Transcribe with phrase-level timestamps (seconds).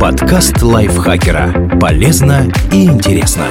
[0.00, 1.76] Подкаст лайфхакера.
[1.80, 3.48] Полезно и интересно.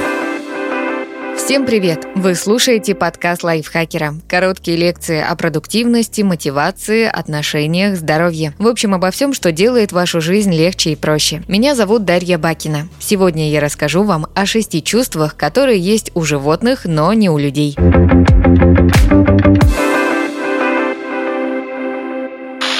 [1.36, 2.06] Всем привет!
[2.14, 4.14] Вы слушаете подкаст лайфхакера.
[4.26, 8.54] Короткие лекции о продуктивности, мотивации, отношениях, здоровье.
[8.58, 11.42] В общем, обо всем, что делает вашу жизнь легче и проще.
[11.48, 12.88] Меня зовут Дарья Бакина.
[12.98, 17.76] Сегодня я расскажу вам о шести чувствах, которые есть у животных, но не у людей.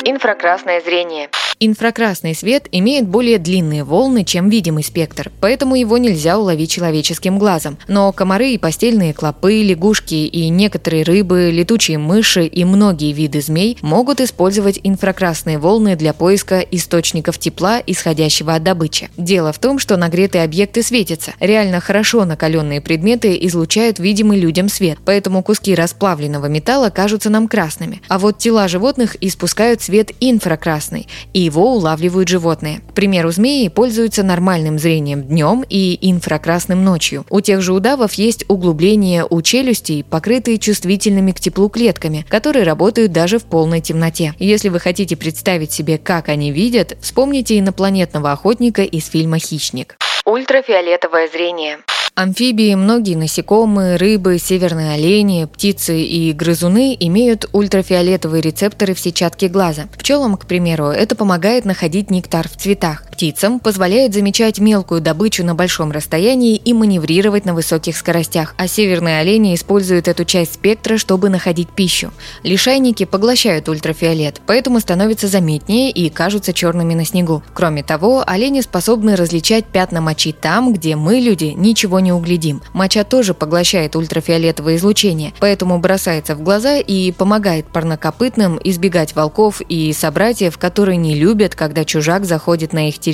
[0.07, 1.29] Инфракрасное зрение.
[1.61, 7.79] Инфракрасный свет имеет более длинные волны, чем видимый спектр, поэтому его нельзя уловить человеческим глазом.
[7.89, 13.77] Но комары и постельные клопы, лягушки и некоторые рыбы, летучие мыши и многие виды змей
[13.83, 19.11] могут использовать инфракрасные волны для поиска источников тепла, исходящего от добычи.
[19.17, 21.33] Дело в том, что нагретые объекты светятся.
[21.41, 28.01] Реально хорошо накаленные предметы излучают видимый людям свет, поэтому куски расплавленного металла кажутся нам красными.
[28.07, 32.81] А вот тела животных испускают свет инфракрасный, и его улавливают животные.
[32.91, 37.25] К примеру, змеи пользуются нормальным зрением днем и инфракрасным ночью.
[37.31, 43.13] У тех же удавов есть углубления у челюстей, покрытые чувствительными к теплу клетками, которые работают
[43.13, 44.35] даже в полной темноте.
[44.39, 49.97] Если вы хотите представить себе, как они видят, вспомните инопланетного охотника из фильма «Хищник».
[50.25, 51.79] Ультрафиолетовое зрение.
[52.19, 59.85] Амфибии, многие насекомые, рыбы, северные олени, птицы и грызуны имеют ультрафиолетовые рецепторы в сетчатке глаза.
[59.97, 63.05] Пчелам, к примеру, это помогает находить нектар в цветах.
[63.19, 69.19] Птицам позволяет замечать мелкую добычу на большом расстоянии и маневрировать на высоких скоростях, а северные
[69.19, 72.13] олени используют эту часть спектра, чтобы находить пищу.
[72.45, 77.43] Лишайники поглощают ультрафиолет, поэтому становятся заметнее и кажутся черными на снегу.
[77.55, 82.63] Кроме того, олени способны различать пятна мочи там, где мы, люди, ничего не углядим.
[82.73, 89.93] Моча тоже поглощает ультрафиолетовое излучение, поэтому бросается в глаза и помогает парнокопытным избегать волков и
[89.93, 93.08] собратьев, которые не любят, когда чужак заходит на их территорию.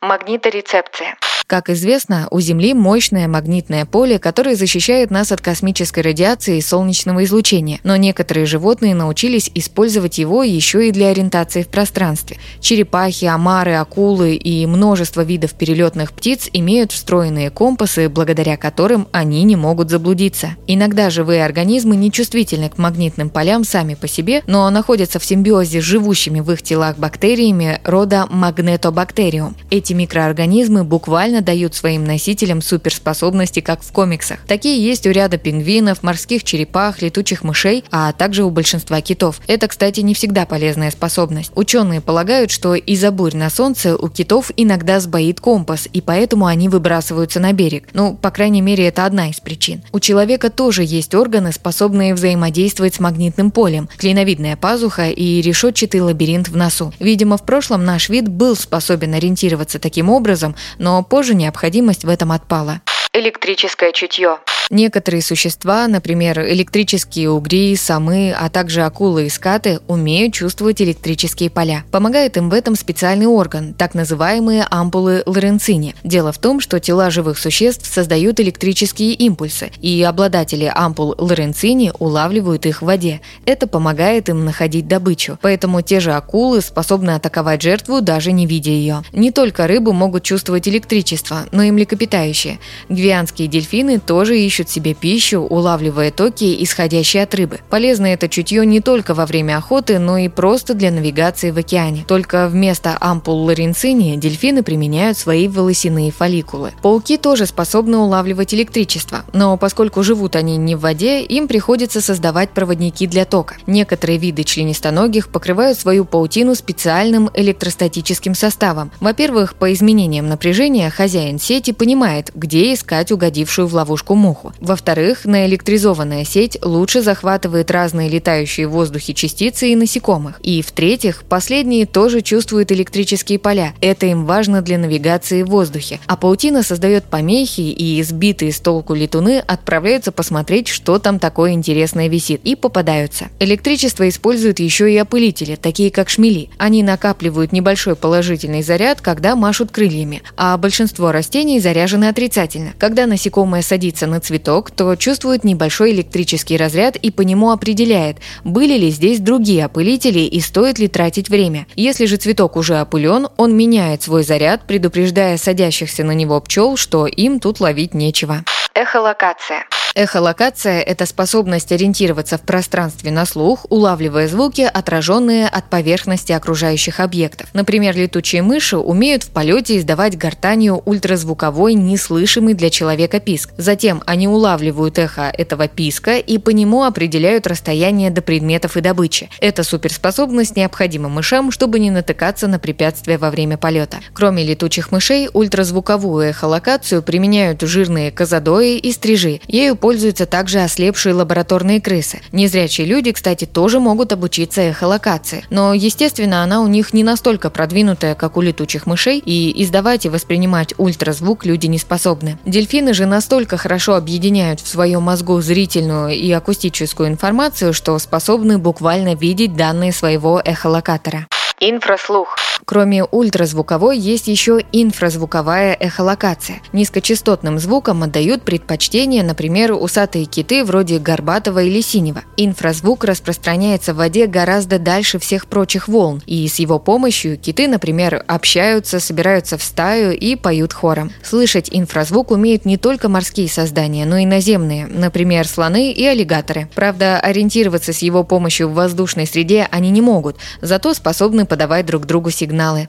[0.00, 1.16] Магниторецепция.
[1.46, 7.24] Как известно, у Земли мощное магнитное поле, которое защищает нас от космической радиации и солнечного
[7.24, 12.38] излучения, но некоторые животные научились использовать его еще и для ориентации в пространстве.
[12.60, 19.56] Черепахи, омары, акулы и множество видов перелетных птиц имеют встроенные компасы, благодаря которым они не
[19.56, 20.56] могут заблудиться.
[20.66, 25.82] Иногда живые организмы не чувствительны к магнитным полям сами по себе, но находятся в симбиозе
[25.82, 29.56] с живущими в их телах бактериями рода магнетобактериум.
[29.70, 34.38] Эти микроорганизмы буквально реально дают своим носителям суперспособности, как в комиксах.
[34.46, 39.40] Такие есть у ряда пингвинов, морских черепах, летучих мышей, а также у большинства китов.
[39.46, 41.50] Это, кстати, не всегда полезная способность.
[41.54, 46.68] Ученые полагают, что из-за бурь на солнце у китов иногда сбоит компас, и поэтому они
[46.68, 47.88] выбрасываются на берег.
[47.94, 49.82] Ну, по крайней мере, это одна из причин.
[49.92, 56.48] У человека тоже есть органы, способные взаимодействовать с магнитным полем, клиновидная пазуха и решетчатый лабиринт
[56.48, 56.92] в носу.
[57.00, 62.10] Видимо, в прошлом наш вид был способен ориентироваться таким образом, но позже Позже необходимость в
[62.10, 62.82] этом отпала.
[63.16, 64.38] Электрическое чутье.
[64.70, 71.84] Некоторые существа, например, электрические угри, самы, а также акулы и скаты, умеют чувствовать электрические поля.
[71.90, 75.94] Помогает им в этом специальный орган, так называемые ампулы Лоренцини.
[76.02, 82.64] Дело в том, что тела живых существ создают электрические импульсы, и обладатели ампул Лоренцини улавливают
[82.64, 83.20] их в воде.
[83.44, 85.38] Это помогает им находить добычу.
[85.42, 89.02] Поэтому те же акулы способны атаковать жертву, даже не видя ее.
[89.12, 92.58] Не только рыбы могут чувствовать электричество, но и млекопитающие.
[93.04, 97.60] Гвианские дельфины тоже ищут себе пищу, улавливая токи, исходящие от рыбы.
[97.68, 102.06] Полезно это чутье не только во время охоты, но и просто для навигации в океане.
[102.08, 106.72] Только вместо ампул лоренцини дельфины применяют свои волосяные фолликулы.
[106.80, 112.52] Пауки тоже способны улавливать электричество, но поскольку живут они не в воде, им приходится создавать
[112.52, 113.56] проводники для тока.
[113.66, 118.90] Некоторые виды членистоногих покрывают свою паутину специальным электростатическим составом.
[119.00, 124.52] Во-первых, по изменениям напряжения хозяин сети понимает, где искать угодившую в ловушку муху.
[124.60, 130.40] Во-вторых, наэлектризованная сеть лучше захватывает разные летающие в воздухе частицы и насекомых.
[130.42, 133.72] И в-третьих, последние тоже чувствуют электрические поля.
[133.80, 136.00] Это им важно для навигации в воздухе.
[136.06, 142.08] А паутина создает помехи, и избитые с толку летуны отправляются посмотреть, что там такое интересное
[142.08, 143.26] висит, и попадаются.
[143.40, 146.50] Электричество используют еще и опылители, такие как шмели.
[146.58, 152.72] Они накапливают небольшой положительный заряд, когда машут крыльями, а большинство растений заряжены отрицательно.
[152.84, 158.16] Когда насекомое садится на цвет цветок, то чувствует небольшой электрический разряд и по нему определяет,
[158.42, 161.66] были ли здесь другие опылители и стоит ли тратить время.
[161.76, 167.06] Если же цветок уже опылен, он меняет свой заряд, предупреждая садящихся на него пчел, что
[167.06, 168.42] им тут ловить нечего.
[168.74, 169.64] Эхолокация.
[169.96, 177.48] Эхолокация– это способность ориентироваться в пространстве на слух, улавливая звуки, отраженные от поверхности окружающих объектов.
[177.52, 183.50] Например, летучие мыши умеют в полете издавать гортанью ультразвуковой, неслышимый для человека писк.
[183.56, 189.30] Затем они улавливают эхо этого писка и по нему определяют расстояние до предметов и добычи.
[189.38, 193.98] Эта суперспособность необходима мышам, чтобы не натыкаться на препятствия во время полета.
[194.12, 199.40] Кроме летучих мышей, ультразвуковую эхолокацию применяют жирные казадои и стрижи.
[199.46, 202.22] Ею пользуются также ослепшие лабораторные крысы.
[202.32, 205.44] Незрячие люди, кстати, тоже могут обучиться эхолокации.
[205.50, 210.08] Но, естественно, она у них не настолько продвинутая, как у летучих мышей, и издавать и
[210.08, 212.38] воспринимать ультразвук люди не способны.
[212.46, 219.14] Дельфины же настолько хорошо объединяют в своем мозгу зрительную и акустическую информацию, что способны буквально
[219.14, 221.26] видеть данные своего эхолокатора.
[221.66, 222.36] Инфраслух.
[222.66, 226.60] Кроме ультразвуковой, есть еще инфразвуковая эхолокация.
[226.72, 232.22] Низкочастотным звуком отдают предпочтение, например, усатые киты вроде горбатого или синего.
[232.36, 238.24] Инфразвук распространяется в воде гораздо дальше всех прочих волн, и с его помощью киты, например,
[238.26, 241.10] общаются, собираются в стаю и поют хором.
[241.22, 246.68] Слышать инфразвук умеют не только морские создания, но и наземные, например, слоны и аллигаторы.
[246.74, 252.04] Правда, ориентироваться с его помощью в воздушной среде они не могут, зато способны подавать друг
[252.04, 252.88] другу сигналы.